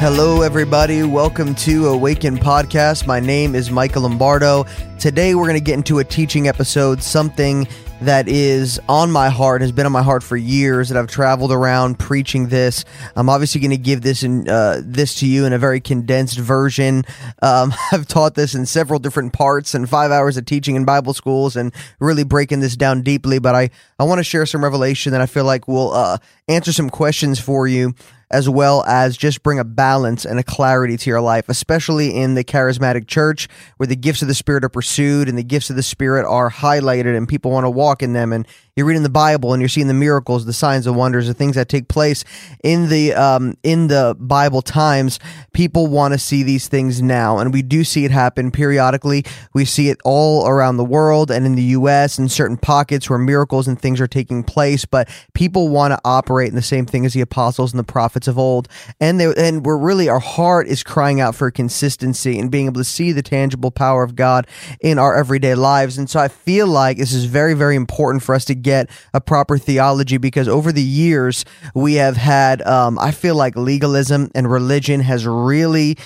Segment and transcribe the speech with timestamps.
[0.00, 1.02] Hello, everybody.
[1.02, 3.06] Welcome to Awaken Podcast.
[3.06, 4.64] My name is Michael Lombardo.
[4.98, 7.68] Today, we're going to get into a teaching episode, something
[8.00, 11.52] that is on my heart, has been on my heart for years, that I've traveled
[11.52, 12.86] around preaching this.
[13.14, 16.38] I'm obviously going to give this in uh, this to you in a very condensed
[16.38, 17.04] version.
[17.42, 21.12] Um, I've taught this in several different parts and five hours of teaching in Bible
[21.12, 23.38] schools and really breaking this down deeply.
[23.38, 26.16] But I, I want to share some revelation that I feel like will uh,
[26.48, 27.94] answer some questions for you
[28.30, 32.34] as well as just bring a balance and a clarity to your life, especially in
[32.34, 35.76] the charismatic church where the gifts of the Spirit are pursued and the gifts of
[35.76, 38.32] the Spirit are highlighted and people want to walk in them.
[38.32, 38.46] And
[38.76, 41.56] you're reading the Bible and you're seeing the miracles, the signs, the wonders, the things
[41.56, 42.24] that take place
[42.62, 45.18] in the um, in the Bible times.
[45.52, 49.24] People want to see these things now, and we do see it happen periodically.
[49.52, 52.18] We see it all around the world and in the U.S.
[52.18, 54.84] in certain pockets where miracles and things are taking place.
[54.84, 58.28] But people want to operate in the same thing as the apostles and the prophets
[58.28, 58.68] of old,
[59.00, 62.80] and they and we're really our heart is crying out for consistency and being able
[62.80, 64.46] to see the tangible power of God
[64.80, 65.98] in our everyday lives.
[65.98, 69.20] And so I feel like this is very very important for us to get a
[69.20, 71.44] proper theology because over the years
[71.74, 75.96] we have had, um, I feel like legalism and religion has really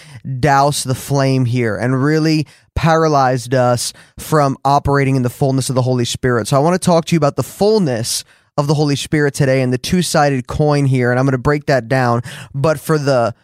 [0.41, 5.83] doused the flame here and really paralyzed us from operating in the fullness of the
[5.83, 6.49] Holy Spirit.
[6.49, 8.25] So I want to talk to you about the fullness
[8.57, 11.11] of the Holy Spirit today and the two sided coin here.
[11.11, 12.23] And I'm going to break that down.
[12.55, 13.35] But for the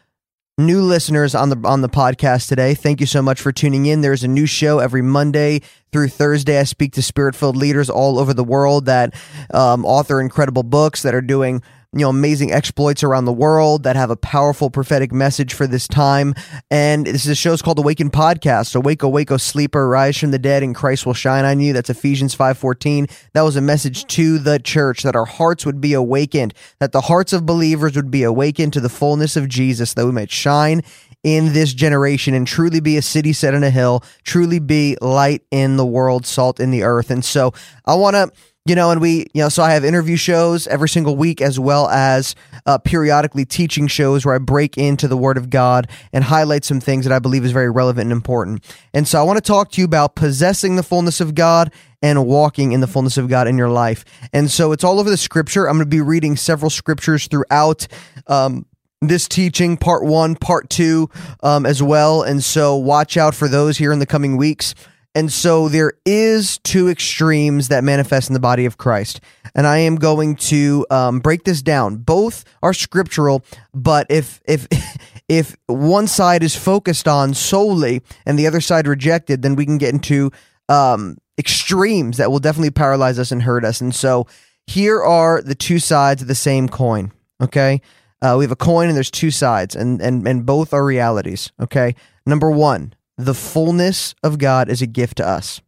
[0.61, 2.75] new listeners on the on the podcast today.
[2.75, 4.03] Thank you so much for tuning in.
[4.03, 5.62] There's a new show every Monday
[5.93, 6.59] through Thursday.
[6.59, 9.15] I speak to spirit filled leaders all over the world that
[9.53, 13.97] um, author incredible books that are doing you know amazing exploits around the world that
[13.97, 16.35] have a powerful prophetic message for this time.
[16.71, 18.77] And this is a show's called awaken podcast.
[18.77, 21.73] Awake awake o sleeper rise from the dead and christ will shine on you.
[21.73, 25.93] That's ephesians 5.14 that was a message to the church that our hearts would be
[25.93, 30.07] awakened that the hearts of believers would be awakened to the fullness of jesus that
[30.07, 30.83] we might shine
[31.23, 35.43] in this generation and truly be a city set on a hill truly be light
[35.50, 37.53] in the world salt in the earth and so
[37.87, 38.31] i want to
[38.67, 41.59] you know, and we, you know, so I have interview shows every single week as
[41.59, 42.34] well as
[42.67, 46.78] uh, periodically teaching shows where I break into the Word of God and highlight some
[46.78, 48.62] things that I believe is very relevant and important.
[48.93, 52.27] And so I want to talk to you about possessing the fullness of God and
[52.27, 54.05] walking in the fullness of God in your life.
[54.33, 55.67] And so it's all over the scripture.
[55.67, 57.89] I'm going to be reading several scriptures throughout.
[58.27, 58.67] Um,
[59.00, 61.09] this teaching, part one, part two,
[61.43, 62.22] um, as well.
[62.22, 64.75] And so watch out for those here in the coming weeks.
[65.15, 69.21] And so there is two extremes that manifest in the body of Christ.
[69.55, 71.97] And I am going to um, break this down.
[71.97, 73.44] Both are scriptural,
[73.75, 74.69] but if if
[75.28, 79.78] if one side is focused on solely and the other side rejected, then we can
[79.78, 80.31] get into
[80.69, 83.81] um, extremes that will definitely paralyze us and hurt us.
[83.81, 84.28] And so
[84.67, 87.11] here are the two sides of the same coin.
[87.43, 87.81] Okay.
[88.22, 91.53] Uh, we have a coin and there's two sides, and, and, and both are realities.
[91.60, 91.94] Okay.
[92.26, 95.60] Number one, the fullness of God is a gift to us.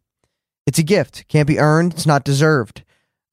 [0.65, 2.83] It's a gift, can't be earned, it's not deserved.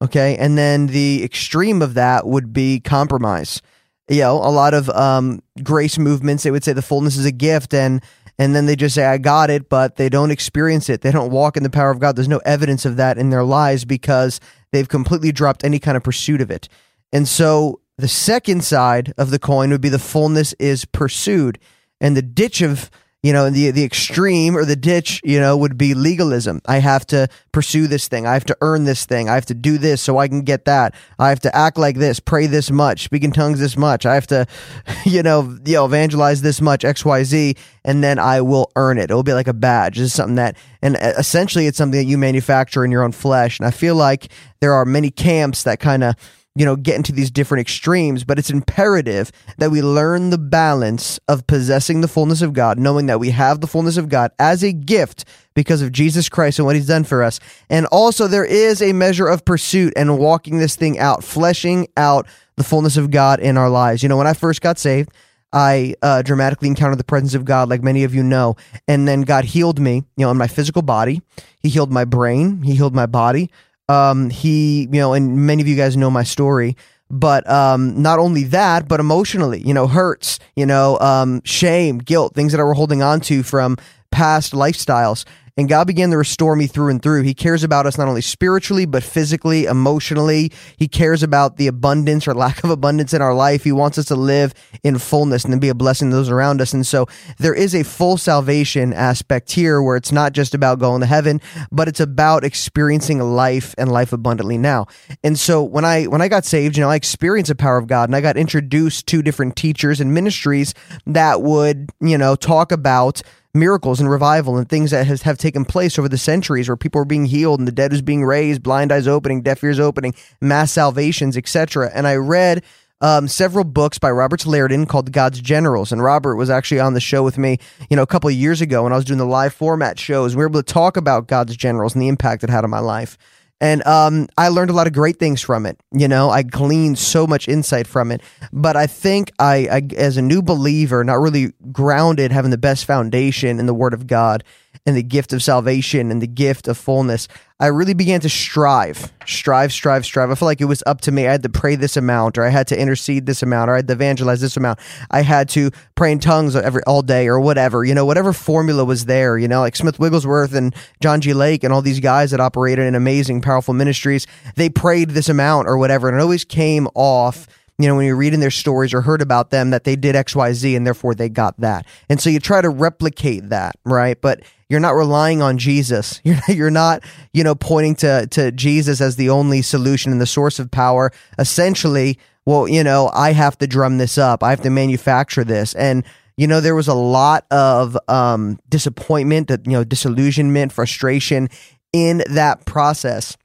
[0.01, 0.35] Okay.
[0.37, 3.61] And then the extreme of that would be compromise.
[4.09, 7.31] You know, a lot of um, grace movements, they would say the fullness is a
[7.31, 8.01] gift and
[8.41, 11.01] and then they just say, I got it, but they don't experience it.
[11.01, 12.15] They don't walk in the power of God.
[12.15, 14.39] There's no evidence of that in their lives because
[14.71, 16.67] they've completely dropped any kind of pursuit of it.
[17.13, 21.59] And so the second side of the coin would be the fullness is pursued.
[21.99, 22.89] And the ditch of
[23.23, 26.59] you know, the the extreme or the ditch, you know, would be legalism.
[26.65, 28.25] I have to pursue this thing.
[28.25, 29.29] I have to earn this thing.
[29.29, 30.95] I have to do this so I can get that.
[31.19, 34.07] I have to act like this, pray this much, speak in tongues this much.
[34.07, 34.47] I have to,
[35.05, 38.97] you know, you know, evangelize this much, X, Y, Z, and then I will earn
[38.97, 39.11] it.
[39.11, 39.97] It will be like a badge.
[39.97, 43.59] This is something that, and essentially, it's something that you manufacture in your own flesh.
[43.59, 44.31] And I feel like
[44.61, 46.15] there are many camps that kind of
[46.55, 51.19] you know, get into these different extremes, but it's imperative that we learn the balance
[51.27, 54.61] of possessing the fullness of God, knowing that we have the fullness of God as
[54.63, 55.23] a gift
[55.53, 57.39] because of Jesus Christ and what he's done for us.
[57.69, 62.27] And also there is a measure of pursuit and walking this thing out, fleshing out
[62.57, 64.03] the fullness of God in our lives.
[64.03, 65.09] You know, when I first got saved,
[65.53, 68.55] I uh, dramatically encountered the presence of God, like many of you know.
[68.87, 71.21] And then God healed me, you know, in my physical body.
[71.59, 72.61] He healed my brain.
[72.61, 73.51] He healed my body.
[73.91, 76.77] Um, he, you know, and many of you guys know my story,
[77.09, 82.33] but um, not only that, but emotionally, you know, hurts, you know, um, shame, guilt,
[82.33, 83.77] things that I were holding on to from
[84.11, 85.25] past lifestyles.
[85.57, 87.23] And God began to restore me through and through.
[87.23, 90.51] He cares about us not only spiritually, but physically, emotionally.
[90.77, 93.63] He cares about the abundance or lack of abundance in our life.
[93.63, 94.53] He wants us to live
[94.83, 96.73] in fullness and to be a blessing to those around us.
[96.73, 97.07] And so
[97.37, 101.41] there is a full salvation aspect here where it's not just about going to heaven,
[101.71, 104.87] but it's about experiencing life and life abundantly now.
[105.23, 107.87] And so when I when I got saved, you know, I experienced the power of
[107.87, 110.73] God and I got introduced to different teachers and ministries
[111.05, 113.21] that would, you know, talk about
[113.53, 117.01] miracles and revival and things that has, have taken place over the centuries where people
[117.01, 120.13] are being healed and the dead is being raised, blind eyes opening, deaf ears opening,
[120.39, 121.91] mass salvations, etc.
[121.93, 122.63] And I read
[123.01, 125.91] um, several books by Robert Liardon called God's Generals.
[125.91, 127.57] And Robert was actually on the show with me,
[127.89, 130.35] you know, a couple of years ago when I was doing the live format shows.
[130.35, 132.79] We were able to talk about God's Generals and the impact it had on my
[132.79, 133.17] life.
[133.61, 135.79] And um, I learned a lot of great things from it.
[135.93, 138.21] You know, I gleaned so much insight from it.
[138.51, 142.85] But I think I, I, as a new believer, not really grounded, having the best
[142.85, 144.43] foundation in the Word of God
[144.85, 147.27] and the gift of salvation and the gift of fullness,
[147.59, 150.31] I really began to strive, strive, strive, strive.
[150.31, 151.27] I felt like it was up to me.
[151.27, 153.77] I had to pray this amount, or I had to intercede this amount, or I
[153.77, 154.79] had to evangelize this amount.
[155.11, 157.83] I had to pray in tongues every all day, or whatever.
[157.83, 159.37] You know, whatever formula was there.
[159.37, 161.33] You know, like Smith Wigglesworth and John G.
[161.33, 164.25] Lake and all these guys that operated in amazing, powerful ministries.
[164.55, 167.47] They prayed this amount or whatever, and it always came off
[167.77, 170.75] you know, when you're reading their stories or heard about them that they did XYZ
[170.75, 171.85] and therefore they got that.
[172.09, 174.19] And so you try to replicate that, right?
[174.19, 176.21] But you're not relying on Jesus.
[176.23, 177.03] You're not, you're not,
[177.33, 181.11] you know, pointing to to Jesus as the only solution and the source of power.
[181.37, 184.43] Essentially, well, you know, I have to drum this up.
[184.43, 185.75] I have to manufacture this.
[185.75, 186.05] And
[186.37, 191.49] you know, there was a lot of um, disappointment, you know, disillusionment, frustration
[191.91, 193.37] in that process.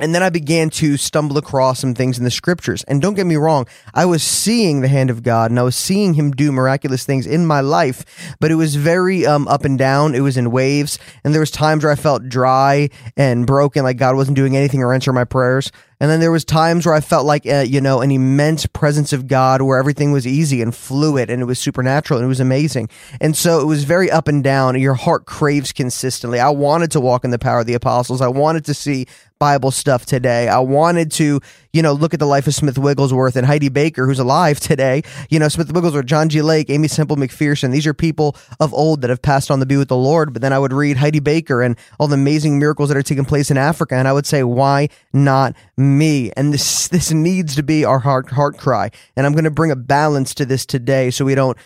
[0.00, 2.84] And then I began to stumble across some things in the scriptures.
[2.84, 5.74] And don't get me wrong, I was seeing the hand of God and I was
[5.74, 9.76] seeing him do miraculous things in my life, but it was very um, up and
[9.76, 10.14] down.
[10.14, 11.00] It was in waves.
[11.24, 14.82] And there was times where I felt dry and broken, like God wasn't doing anything
[14.82, 15.72] or answering my prayers.
[16.00, 19.12] And then there was times where I felt like, uh, you know, an immense presence
[19.12, 22.38] of God where everything was easy and fluid and it was supernatural and it was
[22.38, 22.88] amazing.
[23.20, 24.78] And so it was very up and down.
[24.80, 26.38] Your heart craves consistently.
[26.38, 28.20] I wanted to walk in the power of the apostles.
[28.20, 29.06] I wanted to see
[29.38, 30.48] Bible stuff today.
[30.48, 31.40] I wanted to,
[31.72, 35.02] you know, look at the life of Smith Wigglesworth and Heidi Baker, who's alive today.
[35.30, 36.42] You know, Smith Wigglesworth, John G.
[36.42, 37.70] Lake, Aimee Semple McPherson.
[37.70, 40.32] These are people of old that have passed on to be with the Lord.
[40.32, 43.24] But then I would read Heidi Baker and all the amazing miracles that are taking
[43.24, 46.32] place in Africa, and I would say, why not me?
[46.36, 48.90] And this this needs to be our heart heart cry.
[49.16, 51.56] And I'm going to bring a balance to this today, so we don't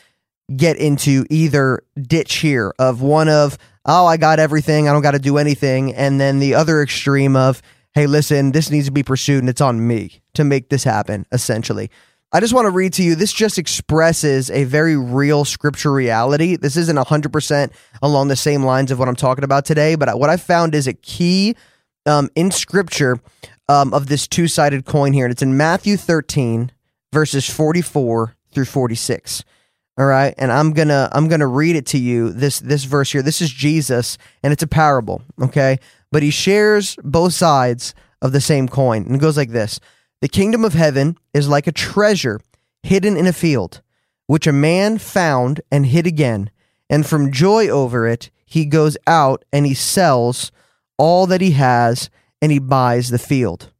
[0.54, 5.12] get into either ditch here of one of oh, I got everything, I don't got
[5.12, 5.94] to do anything.
[5.94, 7.62] And then the other extreme of,
[7.94, 11.26] hey, listen, this needs to be pursued and it's on me to make this happen,
[11.32, 11.90] essentially.
[12.34, 13.14] I just want to read to you.
[13.14, 16.56] This just expresses a very real scripture reality.
[16.56, 20.30] This isn't 100% along the same lines of what I'm talking about today, but what
[20.30, 21.56] I found is a key
[22.06, 23.18] um, in scripture
[23.68, 25.26] um, of this two sided coin here.
[25.26, 26.72] And it's in Matthew 13,
[27.12, 29.44] verses 44 through 46.
[29.98, 32.32] All right, and I'm gonna I'm gonna read it to you.
[32.32, 33.22] This this verse here.
[33.22, 35.22] This is Jesus, and it's a parable.
[35.40, 35.78] Okay,
[36.10, 39.80] but he shares both sides of the same coin, and it goes like this:
[40.22, 42.40] The kingdom of heaven is like a treasure
[42.82, 43.82] hidden in a field,
[44.26, 46.50] which a man found and hid again,
[46.88, 50.52] and from joy over it he goes out and he sells
[50.98, 52.10] all that he has
[52.42, 53.72] and he buys the field.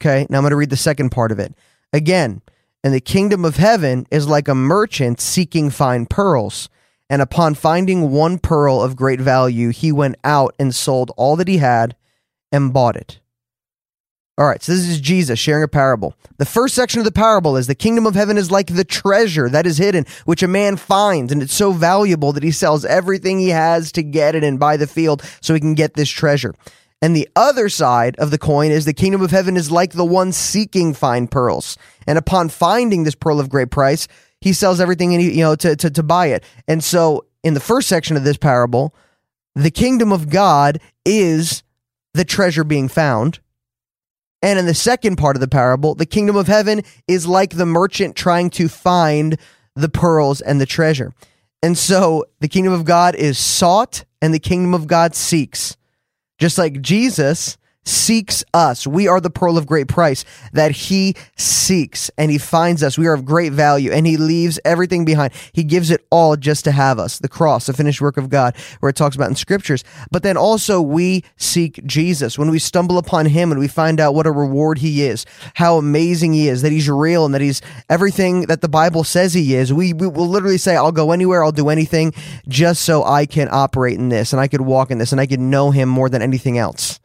[0.00, 1.54] Okay, now I'm going to read the second part of it.
[1.92, 2.40] Again,
[2.84, 6.68] and the kingdom of heaven is like a merchant seeking fine pearls.
[7.08, 11.48] And upon finding one pearl of great value, he went out and sold all that
[11.48, 11.96] he had
[12.52, 13.20] and bought it.
[14.36, 16.14] All right, so this is Jesus sharing a parable.
[16.38, 19.48] The first section of the parable is the kingdom of heaven is like the treasure
[19.48, 23.38] that is hidden, which a man finds, and it's so valuable that he sells everything
[23.38, 26.52] he has to get it and buy the field so he can get this treasure.
[27.00, 30.06] And the other side of the coin is the kingdom of heaven is like the
[30.06, 31.76] one seeking fine pearls.
[32.06, 34.08] And upon finding this pearl of great price,
[34.40, 36.44] he sells everything and you know to, to, to buy it.
[36.68, 38.94] And so in the first section of this parable,
[39.54, 41.62] the kingdom of God is
[42.12, 43.40] the treasure being found.
[44.42, 47.66] And in the second part of the parable, the kingdom of heaven is like the
[47.66, 49.38] merchant trying to find
[49.74, 51.14] the pearls and the treasure.
[51.62, 55.76] And so the kingdom of God is sought and the kingdom of God seeks.
[56.38, 58.86] Just like Jesus seeks us.
[58.86, 62.98] We are the pearl of great price that he seeks and he finds us.
[62.98, 65.32] We are of great value and he leaves everything behind.
[65.52, 67.18] He gives it all just to have us.
[67.18, 69.84] The cross, the finished work of God, where it talks about in scriptures.
[70.10, 72.38] But then also we seek Jesus.
[72.38, 75.76] When we stumble upon him and we find out what a reward he is, how
[75.76, 79.54] amazing he is, that he's real and that he's everything that the Bible says he
[79.54, 82.12] is, we, we will literally say, I'll go anywhere, I'll do anything
[82.48, 85.26] just so I can operate in this and I could walk in this and I
[85.26, 87.00] could know him more than anything else.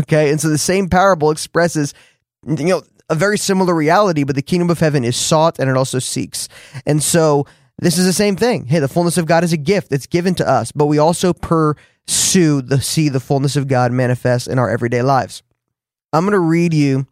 [0.00, 0.30] Okay.
[0.30, 1.94] And so the same parable expresses,
[2.46, 5.76] you know, a very similar reality, but the kingdom of heaven is sought and it
[5.76, 6.48] also seeks.
[6.86, 7.46] And so
[7.78, 8.66] this is the same thing.
[8.66, 11.32] Hey, the fullness of God is a gift that's given to us, but we also
[11.32, 15.42] pursue the see the fullness of God manifest in our everyday lives.
[16.12, 17.06] I'm going to read you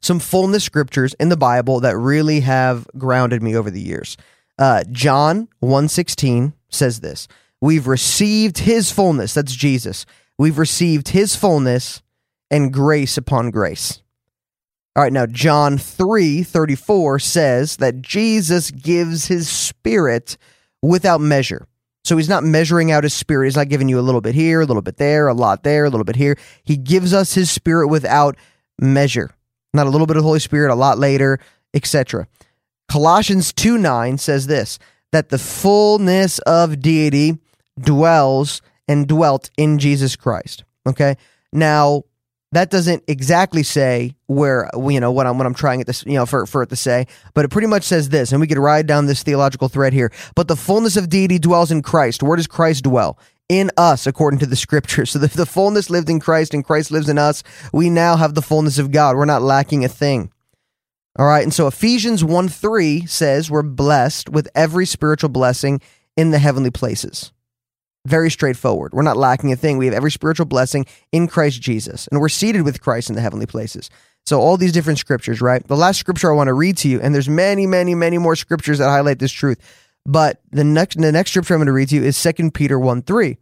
[0.00, 4.16] some fullness scriptures in the Bible that really have grounded me over the years.
[4.58, 7.26] Uh, John 1:16 says this:
[7.60, 9.34] "We've received His fullness.
[9.34, 10.06] That's Jesus
[10.38, 12.02] we've received his fullness
[12.50, 14.02] and grace upon grace.
[14.94, 20.36] All right, now John 3 34 says that Jesus gives his spirit
[20.82, 21.66] without measure.
[22.04, 23.46] So he's not measuring out his spirit.
[23.46, 25.84] He's not giving you a little bit here, a little bit there, a lot there,
[25.84, 26.36] a little bit here.
[26.64, 28.36] He gives us his spirit without
[28.78, 29.30] measure.
[29.72, 31.38] Not a little bit of Holy Spirit, a lot later,
[31.72, 32.26] etc.
[32.88, 34.78] Colossians 2 9 says this
[35.12, 37.38] that the fullness of deity
[37.80, 38.60] dwells
[38.92, 40.64] and dwelt in Jesus Christ.
[40.86, 41.16] Okay.
[41.52, 42.04] Now,
[42.52, 46.12] that doesn't exactly say where you know what I'm what I'm trying at this you
[46.12, 48.58] know for for it to say, but it pretty much says this, and we could
[48.58, 50.12] ride down this theological thread here.
[50.34, 52.22] But the fullness of deity dwells in Christ.
[52.22, 53.18] Where does Christ dwell?
[53.48, 55.06] In us, according to the scripture.
[55.06, 57.42] So the, the fullness lived in Christ, and Christ lives in us.
[57.72, 59.16] We now have the fullness of God.
[59.16, 60.30] We're not lacking a thing.
[61.18, 65.80] All right, and so Ephesians 1 3 says we're blessed with every spiritual blessing
[66.16, 67.32] in the heavenly places.
[68.06, 68.92] Very straightforward.
[68.92, 69.78] We're not lacking a thing.
[69.78, 73.22] We have every spiritual blessing in Christ Jesus, and we're seated with Christ in the
[73.22, 73.90] heavenly places.
[74.26, 75.66] So all these different scriptures, right?
[75.66, 78.36] The last scripture I want to read to you, and there's many, many, many more
[78.36, 79.58] scriptures that highlight this truth.
[80.04, 82.78] But the next the next scripture I'm going to read to you is 2 Peter
[82.78, 83.38] 1 3.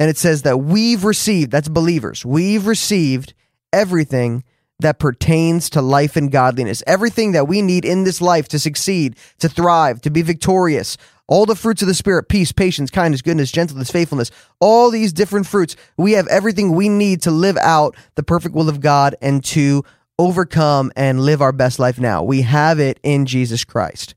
[0.00, 3.34] And it says that we've received, that's believers, we've received
[3.72, 4.44] everything
[4.80, 6.82] that pertains to life and godliness.
[6.86, 10.96] Everything that we need in this life to succeed, to thrive, to be victorious.
[11.26, 15.46] All the fruits of the Spirit peace, patience, kindness, goodness, gentleness, faithfulness all these different
[15.46, 15.76] fruits.
[15.98, 19.84] We have everything we need to live out the perfect will of God and to
[20.18, 22.22] overcome and live our best life now.
[22.22, 24.14] We have it in Jesus Christ.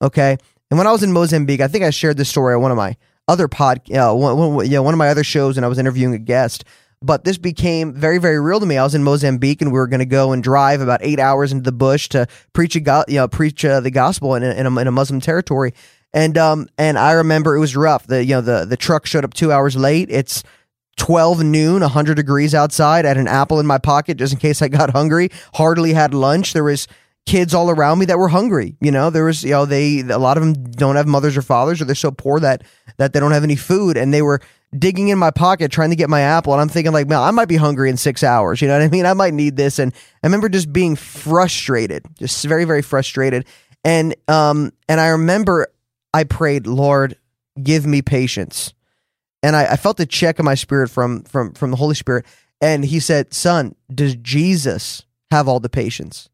[0.00, 0.38] Okay.
[0.70, 2.76] And when I was in Mozambique, I think I shared this story on one of
[2.76, 2.96] my
[3.28, 5.78] other pod, uh, one, one, you know, one of my other shows, and I was
[5.78, 6.64] interviewing a guest
[7.04, 8.78] but this became very very real to me.
[8.78, 11.52] I was in Mozambique and we were going to go and drive about eight hours
[11.52, 14.66] into the bush to preach a go- you know preach uh, the gospel in in
[14.66, 15.74] a, in a Muslim territory.
[16.14, 18.06] And um and I remember it was rough.
[18.06, 20.08] The you know the the truck showed up two hours late.
[20.10, 20.42] It's
[20.96, 23.04] 12 noon, 100 degrees outside.
[23.04, 25.28] I had an apple in my pocket just in case I got hungry.
[25.54, 26.52] Hardly had lunch.
[26.52, 26.86] There was
[27.26, 28.76] kids all around me that were hungry.
[28.80, 31.42] You know, there was, you know, they, a lot of them don't have mothers or
[31.42, 32.62] fathers or they're so poor that,
[32.98, 33.96] that they don't have any food.
[33.96, 34.40] And they were
[34.78, 37.30] digging in my pocket trying to get my apple and I'm thinking like, man, I
[37.30, 39.06] might be hungry in 6 hours, you know what I mean?
[39.06, 43.46] I might need this and I remember just being frustrated, just very very frustrated.
[43.84, 45.68] And um and I remember
[46.14, 47.18] I prayed, "Lord,
[47.62, 48.72] give me patience."
[49.42, 52.24] And I, I felt a check in my spirit from from from the Holy Spirit
[52.64, 56.30] and he said, "Son, does Jesus have all the patience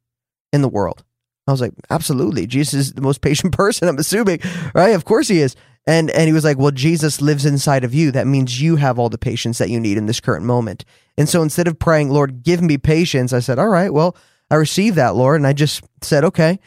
[0.52, 1.02] in the world?"
[1.48, 2.46] I was like, "Absolutely.
[2.46, 4.38] Jesus is the most patient person, I'm assuming."
[4.72, 4.94] Right?
[4.94, 5.56] Of course he is.
[5.86, 8.12] And and he was like, "Well, Jesus lives inside of you.
[8.12, 10.84] That means you have all the patience that you need in this current moment."
[11.18, 14.16] And so instead of praying, "Lord, give me patience," I said, "All right, well,
[14.50, 16.60] I received that, Lord." And I just said, "Okay,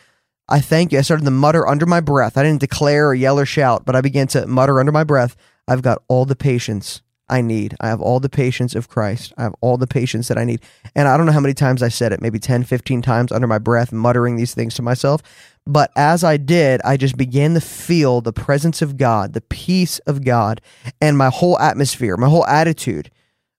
[0.49, 2.37] I thank you." I started to mutter under my breath.
[2.37, 5.35] I didn't declare or yell or shout, but I began to mutter under my breath,
[5.67, 7.75] "I've got all the patience I need.
[7.79, 9.33] I have all the patience of Christ.
[9.37, 10.61] I have all the patience that I need."
[10.95, 13.47] And I don't know how many times I said it, maybe 10, 15 times under
[13.47, 15.21] my breath, muttering these things to myself.
[15.65, 19.99] But as I did, I just began to feel the presence of God, the peace
[19.99, 20.59] of God,
[20.99, 23.09] and my whole atmosphere, my whole attitude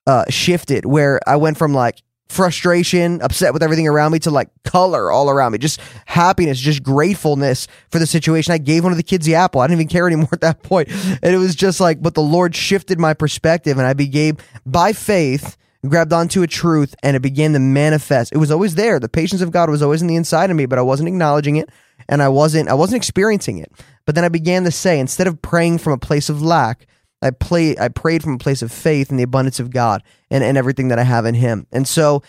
[0.07, 2.03] uh, shifted where I went from like
[2.35, 6.83] frustration, upset with everything around me to like color all around me, just happiness, just
[6.83, 8.53] gratefulness for the situation.
[8.53, 9.61] I gave one of the kids the apple.
[9.61, 10.89] I didn't even care anymore at that point.
[10.91, 14.37] And it was just like, but the Lord shifted my perspective and I began
[14.67, 15.57] by faith
[15.89, 18.33] grabbed onto a truth and it began to manifest.
[18.33, 18.99] It was always there.
[18.99, 21.57] The patience of God was always in the inside of me, but I wasn't acknowledging
[21.57, 21.69] it
[22.09, 23.71] and I wasn't I wasn't experiencing it.
[24.07, 26.87] But then I began to say, instead of praying from a place of lack,
[27.25, 30.45] I play I prayed from a place of faith in the abundance of God and,
[30.45, 31.67] and everything that I have in Him.
[31.73, 32.23] And so,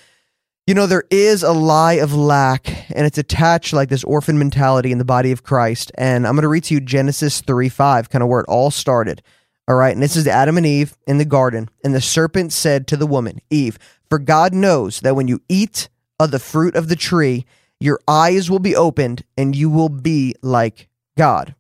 [0.66, 4.92] you know, there is a lie of lack, and it's attached like this orphan mentality
[4.94, 5.92] in the body of Christ.
[5.96, 9.22] And I'm gonna read to you Genesis 3 5, kind of where it all started.
[9.68, 11.70] All right, and this is Adam and Eve in the garden.
[11.84, 13.78] And the serpent said to the woman, Eve,
[14.10, 17.46] For God knows that when you eat of the fruit of the tree,
[17.80, 20.88] your eyes will be opened and you will be like
[21.18, 21.56] God.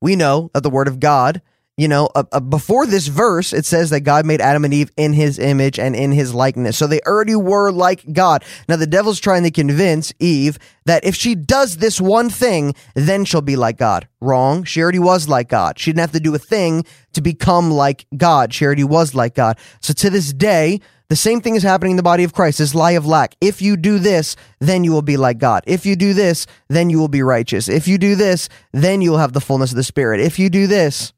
[0.00, 1.40] We know that the word of God
[1.80, 4.90] you know, uh, uh, before this verse, it says that God made Adam and Eve
[4.98, 6.76] in his image and in his likeness.
[6.76, 8.44] So they already were like God.
[8.68, 13.24] Now the devil's trying to convince Eve that if she does this one thing, then
[13.24, 14.06] she'll be like God.
[14.20, 14.62] Wrong.
[14.64, 15.78] She already was like God.
[15.78, 16.84] She didn't have to do a thing
[17.14, 18.52] to become like God.
[18.52, 19.56] She already was like God.
[19.80, 22.58] So to this day, the same thing is happening in the body of Christ.
[22.58, 23.36] This lie of lack.
[23.40, 25.64] If you do this, then you will be like God.
[25.66, 27.70] If you do this, then you will be righteous.
[27.70, 30.20] If you do this, then you will have the fullness of the Spirit.
[30.20, 31.14] If you do this,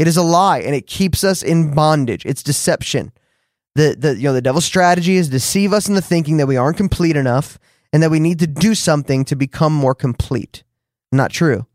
[0.00, 2.24] it is a lie and it keeps us in bondage.
[2.24, 3.12] It's deception.
[3.74, 6.56] The, the, you know, the devil's strategy is to deceive us into thinking that we
[6.56, 7.58] aren't complete enough
[7.92, 10.64] and that we need to do something to become more complete.
[11.12, 11.66] Not true.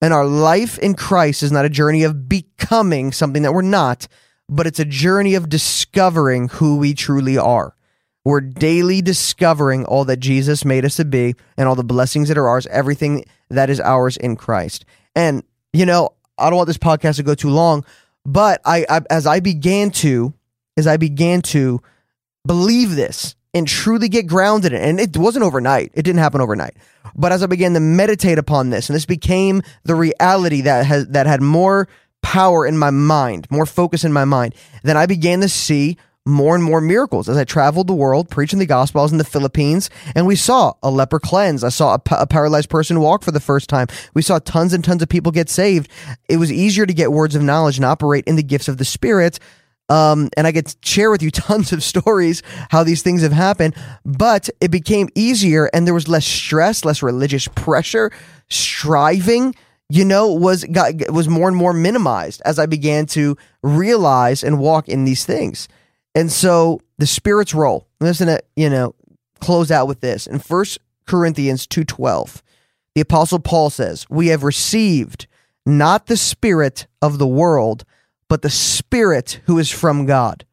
[0.00, 4.08] And our life in Christ is not a journey of becoming something that we're not,
[4.48, 7.76] but it's a journey of discovering who we truly are.
[8.24, 12.38] We're daily discovering all that Jesus made us to be and all the blessings that
[12.38, 14.86] are ours, everything that is ours in Christ.
[15.14, 15.42] And,
[15.74, 17.84] you know, I don't want this podcast to go too long,
[18.24, 20.34] but I, I as I began to
[20.76, 21.80] as I began to
[22.46, 25.92] believe this and truly get grounded in it, and it wasn't overnight.
[25.94, 26.74] It didn't happen overnight.
[27.14, 31.06] But as I began to meditate upon this, and this became the reality that has
[31.08, 31.88] that had more
[32.22, 36.54] power in my mind, more focus in my mind, then I began to see more
[36.54, 39.00] and more miracles as I traveled the world preaching the gospel.
[39.00, 41.62] I was in the Philippines and we saw a leper cleanse.
[41.62, 43.88] I saw a, p- a paralyzed person walk for the first time.
[44.14, 45.90] We saw tons and tons of people get saved.
[46.28, 48.86] It was easier to get words of knowledge and operate in the gifts of the
[48.86, 49.38] Spirit.
[49.90, 53.74] Um, and I could share with you tons of stories how these things have happened,
[54.06, 58.10] but it became easier and there was less stress, less religious pressure,
[58.48, 59.54] striving
[59.90, 64.58] you know was got was more and more minimized as I began to realize and
[64.58, 65.68] walk in these things.
[66.14, 67.88] And so the Spirit's role.
[68.00, 68.94] Listen to, you know,
[69.40, 70.26] close out with this.
[70.26, 72.42] In First Corinthians 2:12,
[72.94, 75.26] the apostle Paul says, "We have received
[75.66, 77.84] not the spirit of the world,
[78.28, 80.44] but the spirit who is from God,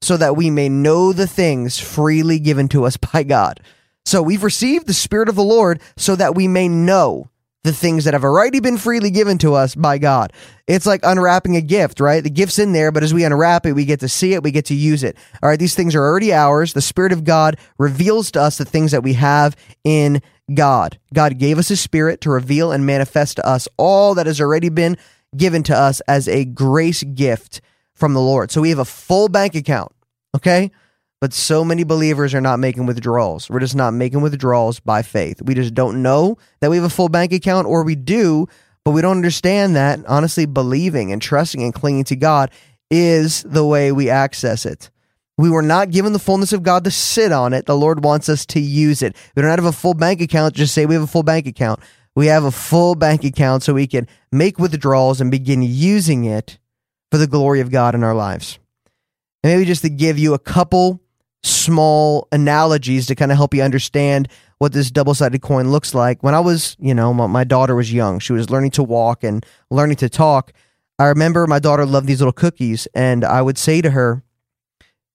[0.00, 3.60] so that we may know the things freely given to us by God."
[4.04, 7.29] So we've received the spirit of the Lord so that we may know
[7.62, 10.32] the things that have already been freely given to us by God.
[10.66, 12.22] It's like unwrapping a gift, right?
[12.22, 14.50] The gift's in there, but as we unwrap it, we get to see it, we
[14.50, 15.16] get to use it.
[15.42, 16.72] All right, these things are already ours.
[16.72, 20.22] The Spirit of God reveals to us the things that we have in
[20.54, 20.98] God.
[21.12, 24.70] God gave us His Spirit to reveal and manifest to us all that has already
[24.70, 24.96] been
[25.36, 27.60] given to us as a grace gift
[27.94, 28.50] from the Lord.
[28.50, 29.92] So we have a full bank account,
[30.34, 30.70] okay?
[31.20, 33.50] But so many believers are not making withdrawals.
[33.50, 35.42] We're just not making withdrawals by faith.
[35.42, 38.48] We just don't know that we have a full bank account, or we do,
[38.84, 42.50] but we don't understand that honestly believing and trusting and clinging to God
[42.90, 44.90] is the way we access it.
[45.36, 47.66] We were not given the fullness of God to sit on it.
[47.66, 49.16] The Lord wants us to use it.
[49.34, 51.80] We don't have a full bank account, just say we have a full bank account.
[52.16, 56.58] We have a full bank account so we can make withdrawals and begin using it
[57.10, 58.58] for the glory of God in our lives.
[59.42, 61.00] And maybe just to give you a couple
[61.42, 66.22] small analogies to kind of help you understand what this double sided coin looks like.
[66.22, 69.24] When I was, you know, my, my, daughter was young, she was learning to walk
[69.24, 70.52] and learning to talk.
[70.98, 74.22] I remember my daughter loved these little cookies, and I would say to her,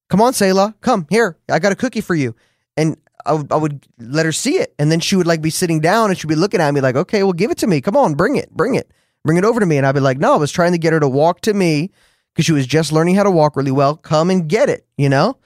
[0.10, 1.38] Come on, Selah, come here.
[1.50, 2.36] I got a cookie for you.
[2.78, 4.74] And I would, I would let her see it.
[4.78, 6.96] And then she would like be sitting down and she'd be looking at me like,
[6.96, 7.82] okay, well, give it to me.
[7.82, 8.92] Come on, bring it, bring it,
[9.24, 9.78] bring it over to me.
[9.78, 11.92] And I'd be like, no, I was trying to get her to walk to me
[12.34, 13.98] because she was just learning how to walk really well.
[13.98, 15.38] Come and get it, you know?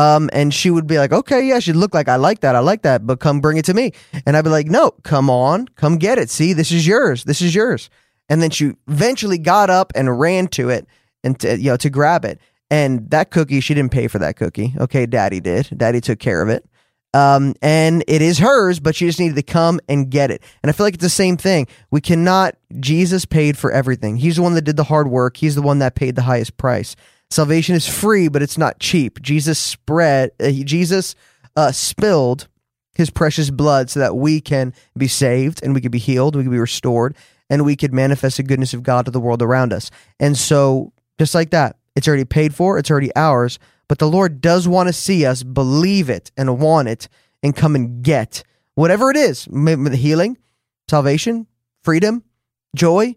[0.00, 2.56] Um, and she would be like, okay, yeah, she'd look like, I like that.
[2.56, 3.92] I like that, but come bring it to me.
[4.24, 6.30] And I'd be like, no, come on, come get it.
[6.30, 7.24] See, this is yours.
[7.24, 7.90] This is yours.
[8.30, 10.86] And then she eventually got up and ran to it
[11.22, 12.40] and to, you know, to grab it.
[12.70, 14.72] And that cookie, she didn't pay for that cookie.
[14.78, 15.04] Okay.
[15.04, 15.68] Daddy did.
[15.76, 16.64] Daddy took care of it.
[17.12, 20.42] Um, and it is hers, but she just needed to come and get it.
[20.62, 21.66] And I feel like it's the same thing.
[21.90, 24.16] We cannot, Jesus paid for everything.
[24.16, 25.36] He's the one that did the hard work.
[25.36, 26.94] He's the one that paid the highest price.
[27.30, 29.20] Salvation is free, but it's not cheap.
[29.22, 31.14] Jesus spread, uh, Jesus
[31.56, 32.48] uh, spilled
[32.94, 36.42] his precious blood so that we can be saved and we could be healed, we
[36.42, 37.16] could be restored,
[37.48, 39.90] and we could manifest the goodness of God to the world around us.
[40.18, 44.40] And so, just like that, it's already paid for, it's already ours, but the Lord
[44.40, 47.08] does want to see us believe it and want it
[47.42, 48.42] and come and get
[48.74, 50.38] whatever it is healing,
[50.88, 51.46] salvation,
[51.82, 52.22] freedom,
[52.74, 53.14] joy,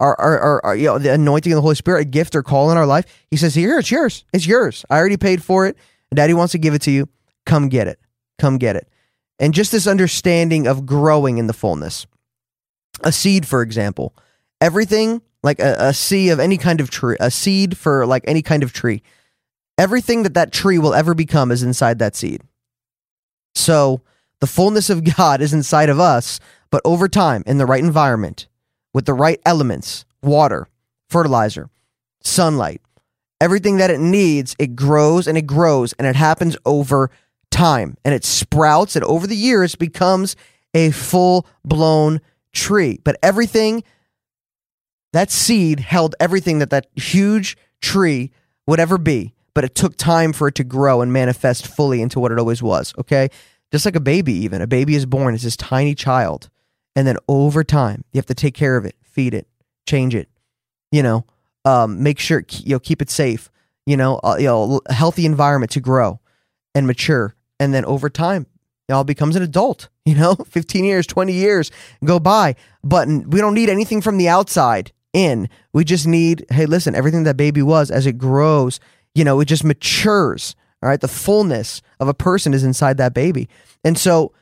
[0.00, 2.70] our, our, our, you know, the anointing of the Holy Spirit, a gift or call
[2.70, 3.04] in our life.
[3.30, 4.24] He says, Here, it's yours.
[4.32, 4.84] It's yours.
[4.90, 5.76] I already paid for it.
[6.12, 7.08] Daddy wants to give it to you.
[7.46, 8.00] Come get it.
[8.38, 8.88] Come get it.
[9.38, 12.06] And just this understanding of growing in the fullness.
[13.02, 14.14] A seed, for example,
[14.60, 18.42] everything like a, a seed of any kind of tree, a seed for like any
[18.42, 19.02] kind of tree.
[19.78, 22.42] Everything that that tree will ever become is inside that seed.
[23.54, 24.02] So
[24.40, 28.46] the fullness of God is inside of us, but over time, in the right environment,
[28.92, 30.68] with the right elements, water,
[31.08, 31.70] fertilizer,
[32.22, 32.80] sunlight,
[33.40, 37.10] everything that it needs, it grows and it grows and it happens over
[37.50, 40.36] time and it sprouts and over the years becomes
[40.74, 42.20] a full blown
[42.52, 43.00] tree.
[43.02, 43.82] But everything,
[45.12, 48.30] that seed held everything that that huge tree
[48.66, 52.20] would ever be, but it took time for it to grow and manifest fully into
[52.20, 52.94] what it always was.
[52.98, 53.28] Okay.
[53.72, 56.50] Just like a baby, even a baby is born as this tiny child.
[56.96, 59.46] And then over time, you have to take care of it, feed it,
[59.86, 60.28] change it,
[60.90, 61.24] you know,
[61.64, 63.50] um, make sure, you know, keep it safe,
[63.86, 66.20] you know, uh, you know, healthy environment to grow
[66.74, 67.34] and mature.
[67.58, 68.46] And then over time,
[68.88, 71.70] it all becomes an adult, you know, 15 years, 20 years
[72.04, 75.48] go by, but we don't need anything from the outside in.
[75.72, 78.80] We just need, hey, listen, everything that baby was as it grows,
[79.14, 80.54] you know, it just matures.
[80.82, 81.00] All right.
[81.00, 83.48] The fullness of a person is inside that baby.
[83.84, 84.32] And so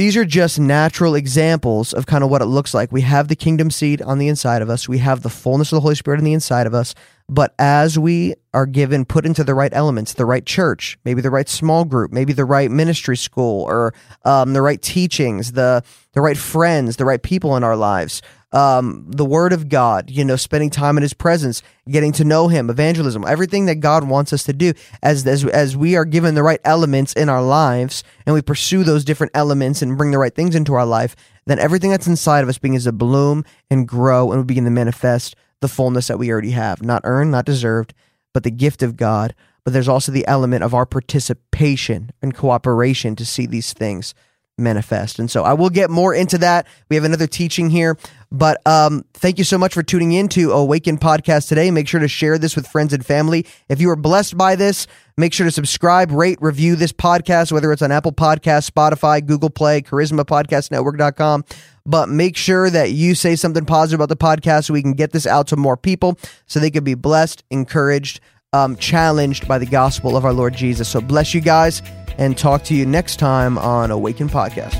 [0.00, 2.90] these are just natural examples of kind of what it looks like.
[2.90, 5.76] We have the kingdom seed on the inside of us, we have the fullness of
[5.76, 6.94] the Holy Spirit on the inside of us.
[7.30, 11.30] But as we are given, put into the right elements, the right church, maybe the
[11.30, 16.20] right small group, maybe the right ministry school, or um, the right teachings, the the
[16.20, 20.34] right friends, the right people in our lives, um, the Word of God, you know,
[20.34, 24.42] spending time in His presence, getting to know Him, evangelism, everything that God wants us
[24.44, 28.34] to do, as as as we are given the right elements in our lives, and
[28.34, 31.14] we pursue those different elements and bring the right things into our life,
[31.46, 34.70] then everything that's inside of us begins to bloom and grow, and we begin to
[34.70, 36.82] manifest the fullness that we already have.
[36.82, 37.94] Not earned, not deserved,
[38.32, 39.34] but the gift of God.
[39.64, 44.14] But there's also the element of our participation and cooperation to see these things
[44.60, 45.18] manifest.
[45.18, 46.66] And so I will get more into that.
[46.88, 47.96] We have another teaching here,
[48.30, 51.70] but um, thank you so much for tuning in to Awaken Podcast today.
[51.70, 53.46] Make sure to share this with friends and family.
[53.68, 57.72] If you are blessed by this, make sure to subscribe, rate, review this podcast, whether
[57.72, 61.44] it's on Apple Podcast, Spotify, Google Play, Charisma Podcast Network.com.
[61.86, 65.12] But make sure that you say something positive about the podcast so we can get
[65.12, 68.20] this out to more people so they can be blessed, encouraged,
[68.52, 70.88] um, challenged by the gospel of our Lord Jesus.
[70.88, 71.82] So bless you guys
[72.20, 74.74] and talk to you next time on Awaken Podcast.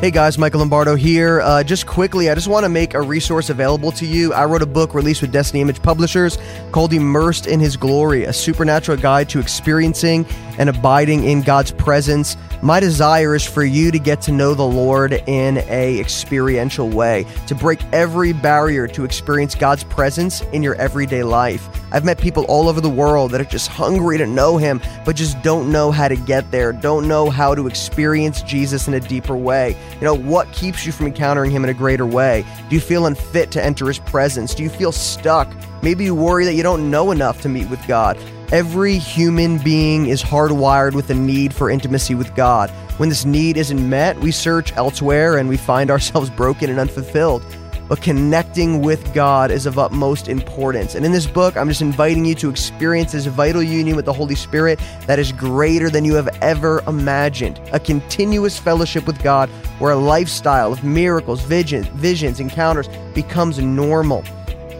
[0.00, 1.42] Hey guys, Michael Lombardo here.
[1.42, 4.32] Uh, just quickly, I just want to make a resource available to you.
[4.32, 6.38] I wrote a book released with Destiny Image Publishers
[6.72, 10.24] called Immersed in His Glory, a supernatural guide to experiencing
[10.58, 12.38] and abiding in God's presence.
[12.62, 17.26] My desire is for you to get to know the Lord in a experiential way,
[17.46, 21.68] to break every barrier to experience God's presence in your everyday life.
[21.92, 25.16] I've met people all over the world that are just hungry to know Him, but
[25.16, 29.00] just don't know how to get there, don't know how to experience Jesus in a
[29.00, 29.76] deeper way.
[29.94, 32.44] You know, what keeps you from encountering Him in a greater way?
[32.68, 34.54] Do you feel unfit to enter His presence?
[34.54, 35.52] Do you feel stuck?
[35.82, 38.18] Maybe you worry that you don't know enough to meet with God.
[38.52, 42.70] Every human being is hardwired with a need for intimacy with God.
[42.98, 47.44] When this need isn't met, we search elsewhere and we find ourselves broken and unfulfilled
[47.90, 50.94] but connecting with God is of utmost importance.
[50.94, 54.12] And in this book, I'm just inviting you to experience this vital union with the
[54.12, 57.60] Holy Spirit that is greater than you have ever imagined.
[57.72, 59.50] A continuous fellowship with God
[59.80, 64.22] where a lifestyle of miracles, visions, visions, encounters becomes normal.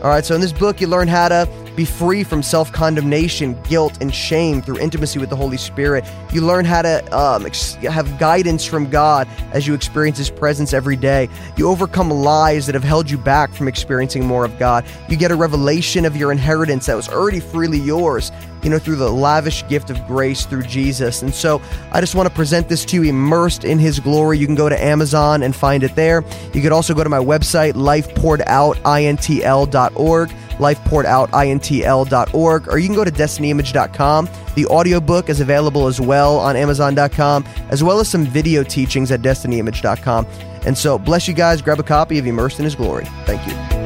[0.04, 3.60] All right, so in this book, you learn how to be free from self condemnation,
[3.62, 6.04] guilt, and shame through intimacy with the Holy Spirit.
[6.32, 10.72] You learn how to um, ex- have guidance from God as you experience His presence
[10.72, 11.28] every day.
[11.56, 14.84] You overcome lies that have held you back from experiencing more of God.
[15.08, 18.96] You get a revelation of your inheritance that was already freely yours, you know, through
[18.96, 21.22] the lavish gift of grace through Jesus.
[21.22, 24.38] And so I just want to present this to you immersed in His glory.
[24.38, 26.24] You can go to Amazon and find it there.
[26.52, 30.30] You could also go to my website, lifepouredoutintl.org
[30.60, 34.28] lifepouredoutintl.org, or you can go to destinyimage.com.
[34.54, 39.20] The audiobook is available as well on amazon.com, as well as some video teachings at
[39.20, 40.26] destinyimage.com.
[40.66, 41.62] And so, bless you guys.
[41.62, 43.06] Grab a copy of Immersed in His Glory.
[43.24, 43.79] Thank you.